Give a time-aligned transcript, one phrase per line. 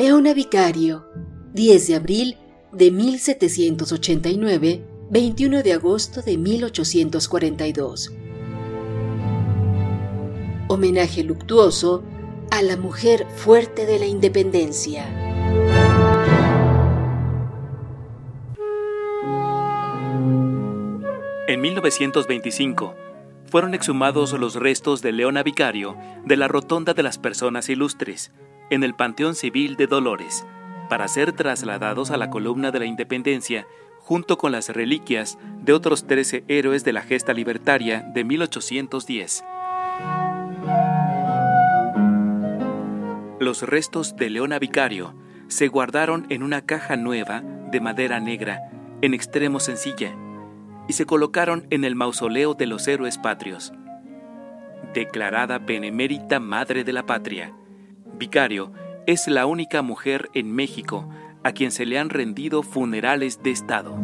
[0.00, 1.04] Leona Vicario,
[1.52, 2.38] 10 de abril
[2.72, 8.10] de 1789, 21 de agosto de 1842.
[10.68, 12.02] Homenaje luctuoso
[12.50, 15.04] a la mujer fuerte de la independencia.
[21.46, 22.94] En 1925
[23.50, 25.94] fueron exhumados los restos de Leona Vicario
[26.24, 28.32] de la Rotonda de las Personas Ilustres
[28.70, 30.46] en el Panteón Civil de Dolores
[30.88, 33.66] para ser trasladados a la Columna de la Independencia
[34.00, 39.44] junto con las reliquias de otros 13 héroes de la gesta libertaria de 1810.
[43.38, 45.14] Los restos de Leona Vicario
[45.48, 50.14] se guardaron en una caja nueva de madera negra, en extremo sencilla,
[50.88, 53.72] y se colocaron en el mausoleo de los héroes patrios.
[54.92, 57.54] Declarada benemérita madre de la patria,
[58.20, 58.70] Vicario
[59.06, 61.08] es la única mujer en México
[61.42, 63.96] a quien se le han rendido funerales de Estado.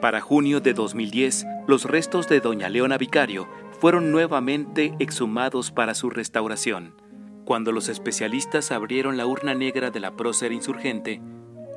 [0.00, 6.10] Para junio de 2010, los restos de Doña Leona Vicario fueron nuevamente exhumados para su
[6.10, 6.96] restauración.
[7.44, 11.22] Cuando los especialistas abrieron la urna negra de la prócer insurgente,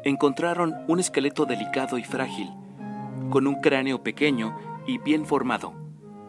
[0.03, 2.49] encontraron un esqueleto delicado y frágil,
[3.29, 4.57] con un cráneo pequeño
[4.87, 5.75] y bien formado,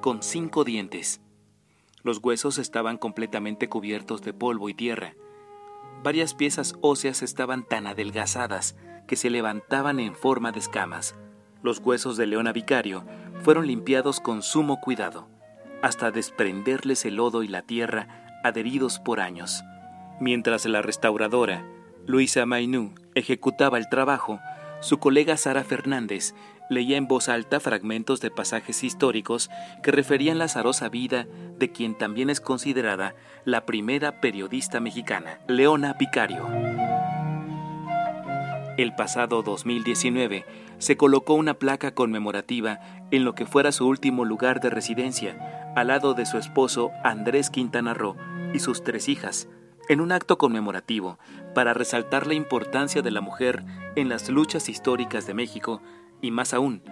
[0.03, 1.23] con cinco dientes.
[2.07, 5.17] Los huesos estaban completamente cubiertos de polvo y tierra.
[6.05, 8.77] Varias piezas óseas estaban tan adelgazadas
[9.09, 11.17] que se levantaban en forma de escamas.
[11.65, 13.05] Los huesos de Leona Vicario
[13.43, 15.27] fueron limpiados con sumo cuidado
[15.83, 19.65] hasta desprenderles el lodo y la tierra adheridos por años.
[20.21, 21.67] Mientras la restauradora,
[22.07, 24.39] Luisa Mainú, ejecutaba el trabajo,
[24.79, 26.37] su colega Sara Fernández
[26.69, 29.51] leía en voz alta fragmentos de pasajes históricos
[29.83, 31.27] que referían la azarosa vida
[31.59, 33.15] de quien también es considerada
[33.45, 36.47] la primera periodista mexicana, Leona Vicario.
[38.77, 40.45] El pasado 2019
[40.79, 45.87] se colocó una placa conmemorativa en lo que fuera su último lugar de residencia, al
[45.87, 48.17] lado de su esposo Andrés Quintana Roo
[48.53, 49.49] y sus tres hijas,
[49.89, 51.19] en un acto conmemorativo
[51.55, 55.81] para resaltar la importancia de la mujer en las luchas históricas de México
[56.27, 56.83] y más aún,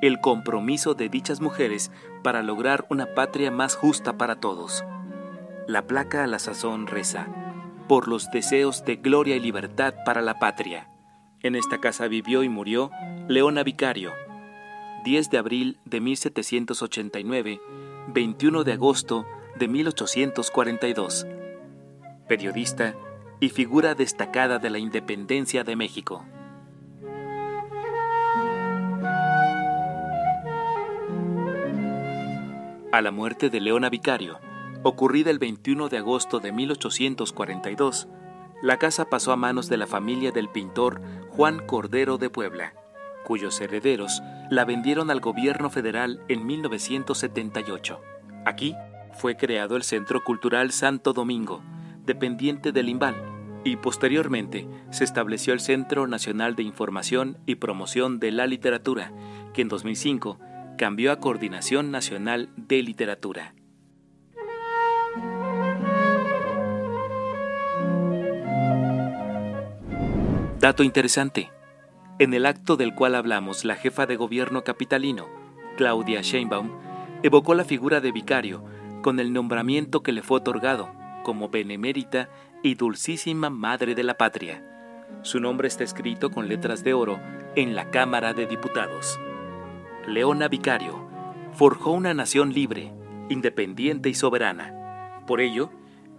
[0.00, 1.90] el compromiso de dichas mujeres
[2.22, 4.84] para lograr una patria más justa para todos.
[5.66, 7.26] La placa a la sazón reza,
[7.88, 10.88] por los deseos de gloria y libertad para la patria.
[11.40, 12.90] En esta casa vivió y murió
[13.28, 14.12] Leona Vicario,
[15.04, 17.60] 10 de abril de 1789
[18.08, 19.26] 21 de agosto
[19.58, 21.26] de 1842.
[22.28, 22.94] Periodista
[23.40, 26.24] y figura destacada de la independencia de México.
[32.92, 34.38] A la muerte de Leona Vicario,
[34.82, 38.06] ocurrida el 21 de agosto de 1842,
[38.62, 41.00] la casa pasó a manos de la familia del pintor
[41.30, 42.74] Juan Cordero de Puebla
[43.22, 48.00] cuyos herederos la vendieron al gobierno federal en 1978.
[48.44, 48.74] Aquí
[49.12, 51.62] fue creado el Centro Cultural Santo Domingo,
[52.04, 53.14] dependiente del IMBAL,
[53.64, 59.12] y posteriormente se estableció el Centro Nacional de Información y Promoción de la Literatura,
[59.54, 60.38] que en 2005
[60.76, 63.54] cambió a Coordinación Nacional de Literatura.
[70.58, 71.50] Dato interesante.
[72.18, 75.28] En el acto del cual hablamos, la jefa de gobierno capitalino,
[75.76, 76.70] Claudia Sheinbaum,
[77.22, 78.64] evocó la figura de vicario
[79.02, 80.88] con el nombramiento que le fue otorgado
[81.24, 82.28] como benemérita
[82.62, 84.62] y dulcísima madre de la patria.
[85.22, 87.20] Su nombre está escrito con letras de oro
[87.56, 89.18] en la Cámara de Diputados.
[90.06, 91.08] Leona Vicario
[91.52, 92.92] forjó una nación libre,
[93.28, 95.22] independiente y soberana.
[95.26, 95.70] Por ello,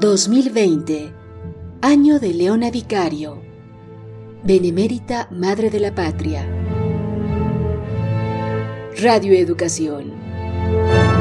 [0.00, 1.12] 2020,
[1.82, 3.42] año de Leona Vicario,
[4.42, 6.48] Benemérita Madre de la Patria.
[9.02, 10.31] Radio Educación.
[10.62, 11.11] Thank you.